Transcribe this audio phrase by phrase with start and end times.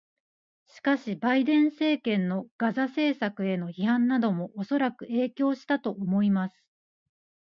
[0.65, 6.65] しかし、バイデン政権のガザ政策への批判などもおそらく影響したと思います。